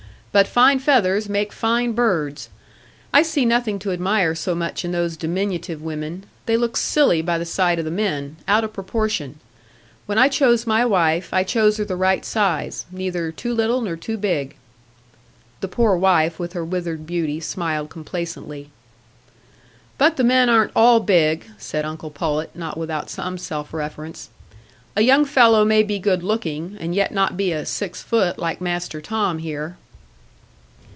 [0.33, 2.47] But fine feathers make fine birds.
[3.13, 7.37] I see nothing to admire so much in those diminutive women; they look silly by
[7.37, 9.39] the side o' the men,—out o' proportion.
[10.05, 14.15] When I chose my wife, I chose her the right size,—neither too little nor too
[14.17, 14.55] big."
[15.59, 18.69] The poor wife, with her withered beauty, smiled complacently.
[19.97, 24.29] "But the men aren't all big," said uncle Pullet, not without some self reference;
[24.95, 28.61] "a young fellow may be good looking and yet not be a six foot, like
[28.61, 29.75] Master Tom here.